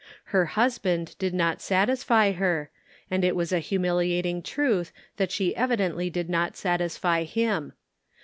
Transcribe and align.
Her 0.33 0.45
husband 0.57 1.15
did 1.19 1.31
not 1.31 1.61
satisfy 1.61 2.31
her, 2.31 2.71
and 3.11 3.23
it 3.23 3.35
was 3.35 3.51
a 3.53 3.59
humiliating 3.59 4.41
truth 4.41 4.91
that 5.17 5.31
she 5.31 5.53
evi 5.53 5.77
dently 5.77 6.11
did 6.11 6.27
not 6.27 6.57
satisfy 6.57 7.21
him. 7.23 7.73